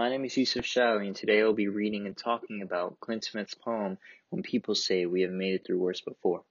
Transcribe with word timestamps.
My 0.00 0.08
name 0.08 0.24
is 0.24 0.34
Yusuf 0.34 0.64
Shawi, 0.64 1.08
and 1.08 1.14
today 1.14 1.42
I'll 1.42 1.52
be 1.52 1.68
reading 1.68 2.06
and 2.06 2.16
talking 2.16 2.62
about 2.62 2.98
Clint 3.00 3.22
Smith's 3.22 3.52
poem, 3.52 3.98
When 4.30 4.42
People 4.42 4.74
Say 4.74 5.04
We 5.04 5.20
Have 5.20 5.30
Made 5.30 5.56
It 5.56 5.66
Through 5.66 5.78
Worse 5.78 6.00
Before. 6.00 6.42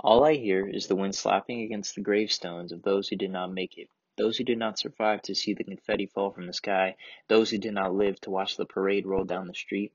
All 0.00 0.24
I 0.24 0.36
hear 0.36 0.66
is 0.66 0.86
the 0.86 0.96
wind 0.96 1.14
slapping 1.14 1.60
against 1.60 1.96
the 1.96 2.00
gravestones 2.00 2.72
of 2.72 2.82
those 2.82 3.08
who 3.08 3.16
did 3.16 3.30
not 3.30 3.52
make 3.52 3.76
it, 3.76 3.90
those 4.16 4.38
who 4.38 4.44
did 4.44 4.56
not 4.56 4.78
survive 4.78 5.20
to 5.24 5.34
see 5.34 5.52
the 5.52 5.64
confetti 5.64 6.06
fall 6.06 6.30
from 6.30 6.46
the 6.46 6.54
sky, 6.54 6.96
those 7.28 7.50
who 7.50 7.58
did 7.58 7.74
not 7.74 7.94
live 7.94 8.18
to 8.22 8.30
watch 8.30 8.56
the 8.56 8.64
parade 8.64 9.04
roll 9.04 9.24
down 9.24 9.46
the 9.46 9.52
street. 9.52 9.92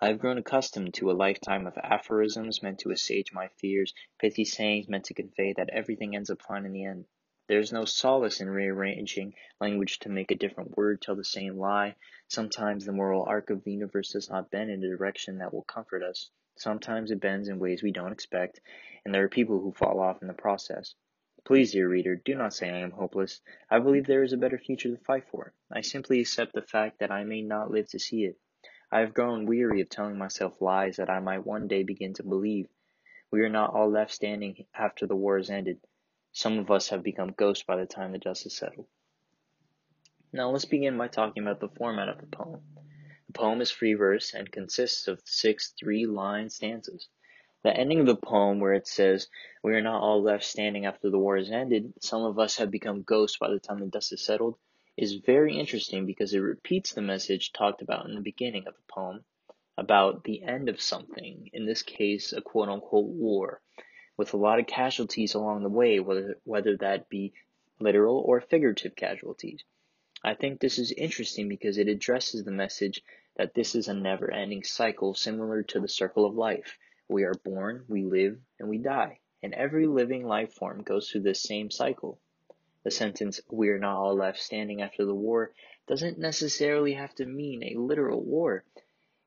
I 0.00 0.06
have 0.06 0.20
grown 0.20 0.38
accustomed 0.38 0.94
to 0.94 1.10
a 1.10 1.18
lifetime 1.18 1.66
of 1.66 1.76
aphorisms 1.76 2.62
meant 2.62 2.78
to 2.78 2.92
assuage 2.92 3.32
my 3.32 3.48
fears, 3.48 3.92
pithy 4.20 4.44
sayings 4.44 4.88
meant 4.88 5.06
to 5.06 5.14
convey 5.14 5.54
that 5.54 5.70
everything 5.70 6.14
ends 6.14 6.30
up 6.30 6.40
fine 6.40 6.64
in 6.64 6.72
the 6.72 6.84
end. 6.84 7.06
There 7.46 7.60
is 7.60 7.72
no 7.72 7.84
solace 7.84 8.40
in 8.40 8.48
rearranging 8.48 9.34
language 9.60 9.98
to 9.98 10.08
make 10.08 10.30
a 10.30 10.34
different 10.34 10.78
word 10.78 11.02
tell 11.02 11.14
the 11.14 11.24
same 11.24 11.58
lie. 11.58 11.94
Sometimes 12.26 12.86
the 12.86 12.92
moral 12.92 13.24
arc 13.24 13.50
of 13.50 13.62
the 13.64 13.72
universe 13.72 14.12
does 14.12 14.30
not 14.30 14.50
bend 14.50 14.70
in 14.70 14.82
a 14.82 14.88
direction 14.88 15.38
that 15.38 15.52
will 15.52 15.64
comfort 15.64 16.02
us. 16.02 16.30
Sometimes 16.56 17.10
it 17.10 17.20
bends 17.20 17.48
in 17.48 17.58
ways 17.58 17.82
we 17.82 17.90
don't 17.90 18.12
expect, 18.12 18.60
and 19.04 19.14
there 19.14 19.24
are 19.24 19.28
people 19.28 19.60
who 19.60 19.72
fall 19.72 20.00
off 20.00 20.22
in 20.22 20.28
the 20.28 20.32
process. 20.32 20.94
Please, 21.44 21.72
dear 21.72 21.86
reader, 21.86 22.16
do 22.16 22.34
not 22.34 22.54
say 22.54 22.70
I 22.70 22.78
am 22.78 22.92
hopeless. 22.92 23.42
I 23.68 23.78
believe 23.78 24.06
there 24.06 24.22
is 24.22 24.32
a 24.32 24.38
better 24.38 24.56
future 24.56 24.96
to 24.96 25.04
fight 25.04 25.28
for. 25.28 25.52
I 25.70 25.82
simply 25.82 26.20
accept 26.20 26.54
the 26.54 26.62
fact 26.62 27.00
that 27.00 27.10
I 27.10 27.24
may 27.24 27.42
not 27.42 27.70
live 27.70 27.88
to 27.90 27.98
see 27.98 28.24
it. 28.24 28.38
I 28.90 29.00
have 29.00 29.12
grown 29.12 29.44
weary 29.44 29.82
of 29.82 29.90
telling 29.90 30.16
myself 30.16 30.62
lies 30.62 30.96
that 30.96 31.10
I 31.10 31.20
might 31.20 31.44
one 31.44 31.68
day 31.68 31.82
begin 31.82 32.14
to 32.14 32.22
believe. 32.22 32.68
We 33.30 33.42
are 33.42 33.50
not 33.50 33.74
all 33.74 33.90
left 33.90 34.12
standing 34.12 34.64
after 34.72 35.06
the 35.06 35.16
war 35.16 35.36
has 35.36 35.50
ended. 35.50 35.80
Some 36.36 36.58
of 36.58 36.68
us 36.68 36.88
have 36.88 37.04
become 37.04 37.30
ghosts 37.30 37.62
by 37.64 37.76
the 37.76 37.86
time 37.86 38.10
the 38.10 38.18
dust 38.18 38.44
is 38.44 38.56
settled. 38.56 38.88
Now 40.32 40.50
let's 40.50 40.64
begin 40.64 40.98
by 40.98 41.06
talking 41.06 41.44
about 41.44 41.60
the 41.60 41.68
format 41.68 42.08
of 42.08 42.18
the 42.18 42.26
poem. 42.26 42.60
The 43.28 43.32
poem 43.34 43.60
is 43.60 43.70
free 43.70 43.94
verse 43.94 44.34
and 44.34 44.50
consists 44.50 45.06
of 45.06 45.22
six 45.24 45.72
three-line 45.78 46.50
stanzas. 46.50 47.06
The 47.62 47.72
ending 47.72 48.00
of 48.00 48.06
the 48.06 48.16
poem 48.16 48.58
where 48.58 48.72
it 48.72 48.88
says, 48.88 49.28
We 49.62 49.74
are 49.74 49.80
not 49.80 50.02
all 50.02 50.24
left 50.24 50.42
standing 50.42 50.86
after 50.86 51.08
the 51.08 51.20
war 51.20 51.36
has 51.36 51.52
ended, 51.52 51.94
some 52.00 52.24
of 52.24 52.36
us 52.40 52.56
have 52.56 52.68
become 52.68 53.04
ghosts 53.04 53.38
by 53.38 53.50
the 53.50 53.60
time 53.60 53.78
the 53.78 53.86
dust 53.86 54.12
is 54.12 54.24
settled, 54.24 54.58
is 54.96 55.14
very 55.14 55.56
interesting 55.56 56.04
because 56.04 56.34
it 56.34 56.40
repeats 56.40 56.94
the 56.94 57.00
message 57.00 57.52
talked 57.52 57.80
about 57.80 58.06
in 58.06 58.16
the 58.16 58.20
beginning 58.20 58.66
of 58.66 58.74
the 58.74 58.92
poem 58.92 59.24
about 59.78 60.24
the 60.24 60.42
end 60.42 60.68
of 60.68 60.80
something, 60.80 61.48
in 61.52 61.64
this 61.64 61.82
case, 61.82 62.32
a 62.32 62.42
quote 62.42 62.68
unquote 62.68 63.06
war 63.06 63.62
with 64.16 64.32
a 64.34 64.36
lot 64.36 64.58
of 64.58 64.66
casualties 64.66 65.34
along 65.34 65.62
the 65.62 65.68
way, 65.68 66.00
whether, 66.00 66.38
whether 66.44 66.76
that 66.76 67.08
be 67.08 67.32
literal 67.80 68.18
or 68.18 68.40
figurative 68.40 68.94
casualties. 68.94 69.64
I 70.22 70.34
think 70.34 70.60
this 70.60 70.78
is 70.78 70.92
interesting 70.92 71.48
because 71.48 71.76
it 71.76 71.88
addresses 71.88 72.44
the 72.44 72.50
message 72.50 73.02
that 73.36 73.54
this 73.54 73.74
is 73.74 73.88
a 73.88 73.94
never 73.94 74.30
ending 74.30 74.62
cycle 74.62 75.14
similar 75.14 75.62
to 75.64 75.80
the 75.80 75.88
circle 75.88 76.24
of 76.24 76.34
life. 76.34 76.78
We 77.08 77.24
are 77.24 77.34
born, 77.34 77.84
we 77.88 78.04
live, 78.04 78.38
and 78.58 78.68
we 78.68 78.78
die. 78.78 79.18
And 79.42 79.52
every 79.52 79.86
living 79.86 80.26
life 80.26 80.54
form 80.54 80.82
goes 80.82 81.10
through 81.10 81.22
this 81.22 81.42
same 81.42 81.70
cycle. 81.70 82.18
The 82.84 82.90
sentence, 82.90 83.40
we 83.50 83.68
are 83.68 83.78
not 83.78 83.96
all 83.96 84.14
left 84.14 84.38
standing 84.38 84.80
after 84.80 85.04
the 85.04 85.14
war, 85.14 85.52
doesn't 85.86 86.18
necessarily 86.18 86.94
have 86.94 87.14
to 87.16 87.26
mean 87.26 87.62
a 87.62 87.78
literal 87.78 88.22
war. 88.22 88.64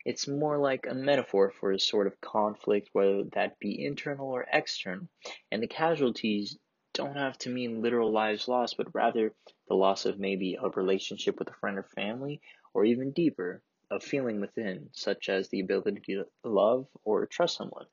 It's 0.08 0.26
more 0.26 0.58
like 0.58 0.88
a 0.88 0.96
metaphor 0.96 1.52
for 1.52 1.74
a 1.74 1.80
sort 1.80 2.08
of 2.08 2.22
conflict, 2.22 2.88
whether 2.94 3.24
that 3.34 3.60
be 3.60 3.84
internal 3.84 4.30
or 4.30 4.48
external. 4.50 5.10
And 5.52 5.62
the 5.62 5.68
casualties 5.68 6.58
don't 6.94 7.18
have 7.18 7.38
to 7.40 7.50
mean 7.50 7.82
literal 7.82 8.10
lives 8.10 8.48
lost, 8.48 8.78
but 8.78 8.96
rather 8.96 9.34
the 9.68 9.76
loss 9.76 10.06
of 10.06 10.18
maybe 10.18 10.58
a 10.62 10.70
relationship 10.70 11.38
with 11.38 11.50
a 11.50 11.54
friend 11.56 11.78
or 11.78 11.84
family, 11.84 12.40
or 12.74 12.86
even 12.86 13.12
deeper, 13.12 13.62
a 13.92 14.00
feeling 14.00 14.40
within, 14.40 14.90
such 14.94 15.28
as 15.28 15.50
the 15.50 15.60
ability 15.60 16.00
to 16.06 16.24
love 16.42 16.88
or 17.04 17.26
trust 17.26 17.58
someone. 17.58 17.88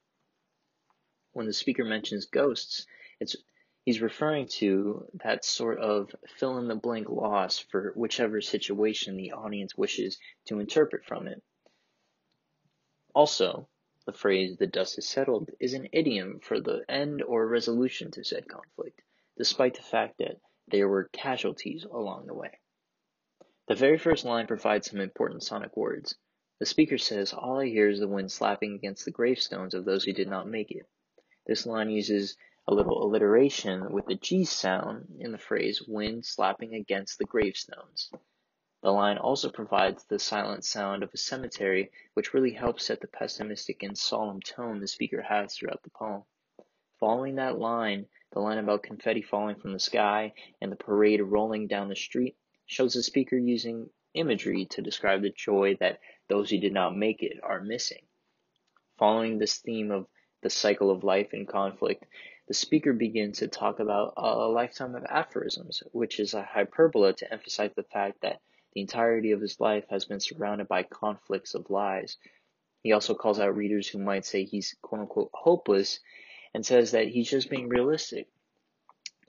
When 1.33 1.47
the 1.47 1.53
speaker 1.53 1.85
mentions 1.85 2.27
ghosts, 2.27 2.87
it's 3.19 3.35
he's 3.85 4.01
referring 4.01 4.47
to 4.61 5.09
that 5.25 5.45
sort 5.45 5.81
of 5.81 6.15
fill 6.37 6.59
in 6.59 6.69
the 6.69 6.77
blank 6.77 7.09
loss 7.09 7.59
for 7.59 7.93
whichever 7.97 8.41
situation 8.41 9.17
the 9.17 9.33
audience 9.33 9.77
wishes 9.77 10.21
to 10.47 10.61
interpret 10.61 11.05
from 11.05 11.27
it. 11.27 11.43
Also, 13.15 13.69
the 14.07 14.13
phrase 14.13 14.57
"the 14.57 14.67
dust 14.67 14.99
is 14.99 15.09
settled" 15.09 15.49
is 15.61 15.73
an 15.73 15.89
idiom 15.93 16.41
for 16.41 16.61
the 16.61 16.85
end 16.89 17.23
or 17.23 17.47
resolution 17.47 18.11
to 18.11 18.25
said 18.25 18.49
conflict, 18.49 19.01
despite 19.37 19.75
the 19.75 19.83
fact 19.83 20.19
that 20.19 20.41
there 20.67 20.89
were 20.89 21.09
casualties 21.13 21.85
along 21.85 22.27
the 22.27 22.35
way. 22.35 22.59
The 23.69 23.77
very 23.77 23.99
first 23.99 24.25
line 24.25 24.49
provides 24.49 24.91
some 24.91 25.01
important 25.01 25.45
sonic 25.45 25.77
words. 25.77 26.17
The 26.59 26.67
speaker 26.67 26.99
says, 26.99 27.33
All 27.33 27.61
I 27.61 27.67
hear 27.67 27.89
is 27.89 28.01
the 28.01 28.09
wind 28.09 28.33
slapping 28.33 28.75
against 28.75 29.05
the 29.05 29.13
gravestones 29.13 29.75
of 29.75 29.85
those 29.85 30.03
who 30.05 30.13
did 30.13 30.29
not 30.29 30.49
make 30.49 30.73
it. 30.73 30.89
This 31.47 31.67
line 31.67 31.91
uses 31.91 32.37
a 32.67 32.75
little 32.75 33.01
alliteration 33.01 33.93
with 33.93 34.07
the 34.07 34.17
G 34.17 34.45
sound 34.45 35.19
in 35.21 35.31
the 35.31 35.39
phrase 35.39 35.81
wind 35.87 36.27
slapping 36.27 36.75
against 36.75 37.19
the 37.19 37.27
gravestones. 37.27 38.11
The 38.85 38.93
line 38.93 39.17
also 39.17 39.49
provides 39.49 40.05
the 40.05 40.19
silent 40.19 40.63
sound 40.63 41.03
of 41.03 41.15
a 41.15 41.17
cemetery, 41.17 41.91
which 42.13 42.35
really 42.35 42.53
helps 42.53 42.85
set 42.85 43.01
the 43.01 43.09
pessimistic 43.09 43.83
and 43.83 43.97
solemn 43.97 44.43
tone 44.43 44.79
the 44.79 44.87
speaker 44.87 45.23
has 45.23 45.57
throughout 45.57 45.83
the 45.83 45.89
poem. 45.89 46.25
Following 47.01 47.37
that 47.37 47.59
line, 47.59 48.09
the 48.33 48.41
line 48.41 48.59
about 48.59 48.83
confetti 48.83 49.23
falling 49.23 49.57
from 49.57 49.73
the 49.73 49.79
sky 49.79 50.35
and 50.61 50.71
the 50.71 50.77
parade 50.77 51.23
rolling 51.23 51.67
down 51.67 51.89
the 51.89 51.97
street 51.97 52.37
shows 52.67 52.93
the 52.93 53.03
speaker 53.03 53.39
using 53.39 53.89
imagery 54.13 54.67
to 54.67 54.83
describe 54.83 55.23
the 55.23 55.31
joy 55.31 55.77
that 55.77 55.99
those 56.29 56.51
who 56.51 56.59
did 56.59 56.75
not 56.75 56.95
make 56.95 57.23
it 57.23 57.39
are 57.43 57.63
missing. 57.63 58.05
Following 58.99 59.39
this 59.39 59.61
theme 59.61 59.91
of 59.93 60.07
the 60.43 60.51
cycle 60.51 60.91
of 60.91 61.05
life 61.05 61.33
and 61.33 61.49
conflict, 61.49 62.05
the 62.49 62.53
speaker 62.53 62.93
begins 62.93 63.39
to 63.39 63.49
talk 63.49 63.81
about 63.81 64.13
a 64.19 64.47
lifetime 64.47 64.95
of 64.95 65.05
aphorisms, 65.05 65.83
which 65.93 66.21
is 66.21 66.35
a 66.35 66.43
hyperbola 66.43 67.15
to 67.15 67.33
emphasize 67.33 67.73
the 67.75 67.85
fact 67.85 68.21
that 68.21 68.43
the 68.75 68.81
entirety 68.81 69.31
of 69.31 69.41
his 69.41 69.61
life 69.61 69.85
has 69.89 70.05
been 70.05 70.21
surrounded 70.21 70.69
by 70.69 70.83
conflicts 70.83 71.55
of 71.55 71.71
lies. 71.71 72.17
He 72.83 72.93
also 72.93 73.15
calls 73.15 73.39
out 73.39 73.57
readers 73.57 73.89
who 73.89 73.99
might 73.99 74.27
say 74.27 74.45
he's 74.45 74.77
quote 74.83 75.03
unquote 75.03 75.31
hopeless 75.33 76.01
and 76.53 76.67
says 76.67 76.91
that 76.91 77.09
he's 77.09 77.31
just 77.31 77.51
being 77.51 77.69
realistic. 77.69 78.29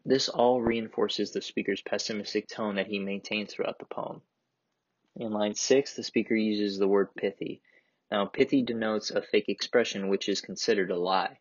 This 0.03 0.29
all 0.29 0.61
reinforces 0.61 1.31
the 1.31 1.41
speaker's 1.41 1.81
pessimistic 1.81 2.47
tone 2.47 2.75
that 2.75 2.87
he 2.87 2.99
maintains 2.99 3.53
throughout 3.53 3.79
the 3.79 3.85
poem. 3.85 4.21
In 5.15 5.31
line 5.31 5.55
6, 5.55 5.95
the 5.95 6.03
speaker 6.03 6.35
uses 6.35 6.77
the 6.77 6.87
word 6.87 7.15
pithy. 7.15 7.61
Now, 8.11 8.25
pithy 8.25 8.61
denotes 8.61 9.09
a 9.09 9.21
fake 9.21 9.49
expression 9.49 10.09
which 10.09 10.27
is 10.27 10.41
considered 10.41 10.91
a 10.91 10.97
lie. 10.97 11.39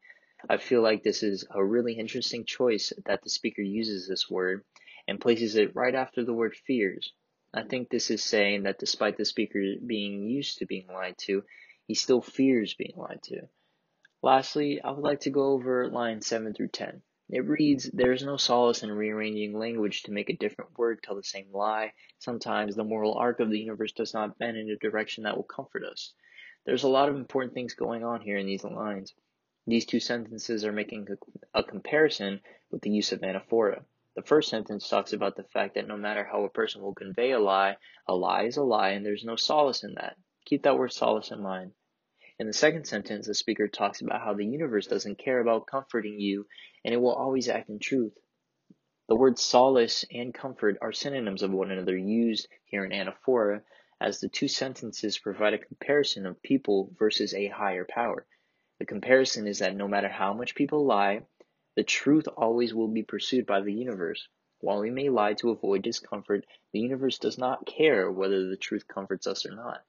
I 0.48 0.58
feel 0.58 0.82
like 0.82 1.02
this 1.02 1.22
is 1.22 1.44
a 1.50 1.64
really 1.64 1.94
interesting 1.94 2.44
choice 2.44 2.92
that 3.06 3.22
the 3.22 3.30
speaker 3.30 3.62
uses 3.62 4.06
this 4.06 4.30
word 4.30 4.64
and 5.08 5.20
places 5.20 5.56
it 5.56 5.74
right 5.74 5.94
after 5.94 6.24
the 6.24 6.34
word 6.34 6.54
fears. 6.54 7.12
I 7.56 7.62
think 7.62 7.88
this 7.88 8.10
is 8.10 8.24
saying 8.24 8.64
that 8.64 8.80
despite 8.80 9.16
the 9.16 9.24
speaker 9.24 9.62
being 9.86 10.28
used 10.28 10.58
to 10.58 10.66
being 10.66 10.88
lied 10.88 11.16
to, 11.18 11.44
he 11.86 11.94
still 11.94 12.20
fears 12.20 12.74
being 12.74 12.94
lied 12.96 13.22
to. 13.24 13.48
Lastly, 14.22 14.82
I 14.82 14.90
would 14.90 15.04
like 15.04 15.20
to 15.20 15.30
go 15.30 15.52
over 15.52 15.88
lines 15.88 16.26
7 16.26 16.52
through 16.52 16.68
10. 16.68 17.02
It 17.30 17.46
reads, 17.46 17.84
There 17.84 18.12
is 18.12 18.24
no 18.24 18.36
solace 18.36 18.82
in 18.82 18.90
rearranging 18.90 19.56
language 19.56 20.02
to 20.02 20.12
make 20.12 20.30
a 20.30 20.36
different 20.36 20.76
word 20.76 21.02
tell 21.02 21.14
the 21.14 21.22
same 21.22 21.52
lie. 21.52 21.92
Sometimes 22.18 22.74
the 22.74 22.82
moral 22.82 23.14
arc 23.14 23.38
of 23.38 23.50
the 23.50 23.58
universe 23.60 23.92
does 23.92 24.12
not 24.12 24.36
bend 24.36 24.56
in 24.56 24.68
a 24.68 24.76
direction 24.76 25.22
that 25.24 25.36
will 25.36 25.44
comfort 25.44 25.84
us. 25.84 26.12
There's 26.64 26.82
a 26.82 26.88
lot 26.88 27.08
of 27.08 27.16
important 27.16 27.54
things 27.54 27.74
going 27.74 28.02
on 28.02 28.20
here 28.20 28.36
in 28.36 28.46
these 28.46 28.64
lines. 28.64 29.14
These 29.66 29.86
two 29.86 30.00
sentences 30.00 30.64
are 30.64 30.72
making 30.72 31.08
a, 31.54 31.62
comparison 31.62 32.40
with 32.70 32.82
the 32.82 32.90
use 32.90 33.12
of 33.12 33.20
anaphora. 33.20 33.84
The 34.16 34.22
first 34.22 34.48
sentence 34.48 34.88
talks 34.88 35.12
about 35.12 35.34
the 35.34 35.42
fact 35.42 35.74
that 35.74 35.88
no 35.88 35.96
matter 35.96 36.22
how 36.24 36.44
a 36.44 36.48
person 36.48 36.82
will 36.82 36.94
convey 36.94 37.32
a 37.32 37.40
lie, 37.40 37.76
a 38.06 38.14
lie 38.14 38.44
is 38.44 38.56
a 38.56 38.62
lie 38.62 38.90
and 38.90 39.04
there's 39.04 39.24
no 39.24 39.34
solace 39.34 39.82
in 39.82 39.94
that. 39.94 40.16
Keep 40.44 40.62
that 40.62 40.78
word 40.78 40.92
solace 40.92 41.32
in 41.32 41.42
mind. 41.42 41.72
In 42.38 42.46
the 42.46 42.52
second 42.52 42.86
sentence, 42.86 43.26
the 43.26 43.34
speaker 43.34 43.66
talks 43.66 44.00
about 44.00 44.20
how 44.20 44.34
the 44.34 44.46
universe 44.46 44.86
doesn't 44.86 45.18
care 45.18 45.40
about 45.40 45.66
comforting 45.66 46.20
you 46.20 46.46
and 46.84 46.94
it 46.94 46.98
will 46.98 47.14
always 47.14 47.48
act 47.48 47.68
in 47.68 47.80
truth. 47.80 48.16
The 49.08 49.16
words 49.16 49.42
solace 49.42 50.04
and 50.12 50.32
comfort 50.32 50.78
are 50.80 50.92
synonyms 50.92 51.42
of 51.42 51.50
one 51.50 51.72
another 51.72 51.96
used 51.96 52.46
here 52.64 52.84
in 52.84 52.92
anaphora 52.92 53.62
as 54.00 54.20
the 54.20 54.28
two 54.28 54.48
sentences 54.48 55.18
provide 55.18 55.54
a 55.54 55.58
comparison 55.58 56.24
of 56.24 56.40
people 56.42 56.92
versus 56.98 57.34
a 57.34 57.48
higher 57.48 57.84
power. 57.84 58.26
The 58.78 58.86
comparison 58.86 59.46
is 59.46 59.58
that 59.58 59.74
no 59.74 59.88
matter 59.88 60.08
how 60.08 60.34
much 60.34 60.54
people 60.54 60.84
lie, 60.84 61.22
the 61.76 61.82
truth 61.84 62.28
always 62.36 62.72
will 62.72 62.88
be 62.88 63.02
pursued 63.02 63.46
by 63.46 63.60
the 63.60 63.72
universe. 63.72 64.28
While 64.60 64.80
we 64.80 64.90
may 64.90 65.08
lie 65.08 65.34
to 65.34 65.50
avoid 65.50 65.82
discomfort, 65.82 66.46
the 66.72 66.80
universe 66.80 67.18
does 67.18 67.36
not 67.36 67.66
care 67.66 68.10
whether 68.10 68.48
the 68.48 68.56
truth 68.56 68.86
comforts 68.86 69.26
us 69.26 69.44
or 69.44 69.54
not. 69.54 69.84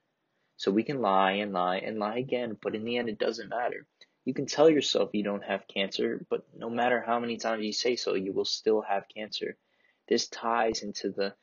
So 0.57 0.71
we 0.71 0.83
can 0.83 1.01
lie 1.01 1.33
and 1.33 1.53
lie 1.53 1.77
and 1.77 1.99
lie 1.99 2.17
again, 2.17 2.57
but 2.61 2.75
in 2.75 2.85
the 2.85 2.97
end 2.97 3.09
it 3.09 3.19
doesn't 3.19 3.49
matter. 3.49 3.85
You 4.23 4.33
can 4.33 4.47
tell 4.47 4.69
yourself 4.69 5.11
you 5.13 5.23
don't 5.23 5.43
have 5.43 5.67
cancer, 5.67 6.25
but 6.29 6.45
no 6.55 6.69
matter 6.69 7.01
how 7.01 7.19
many 7.19 7.37
times 7.37 7.63
you 7.63 7.73
say 7.73 7.95
so, 7.95 8.15
you 8.15 8.33
will 8.33 8.45
still 8.45 8.81
have 8.81 9.07
cancer. 9.07 9.57
This 10.07 10.27
ties 10.27 10.81
into 10.81 11.11
the 11.11 11.35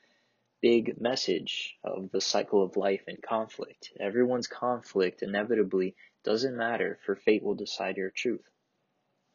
big 0.61 1.01
message 1.01 1.77
of 1.85 2.11
the 2.11 2.21
cycle 2.21 2.63
of 2.63 2.77
life 2.77 3.03
and 3.07 3.23
conflict. 3.23 3.93
Everyone's 4.01 4.47
conflict 4.47 5.23
inevitably 5.23 5.95
doesn't 6.25 6.57
matter, 6.57 6.99
for 7.05 7.17
fate 7.17 7.43
will 7.43 7.55
decide 7.55 7.97
your 7.97 8.11
truth. 8.11 8.49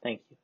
Thank 0.02 0.22
you. 0.30 0.38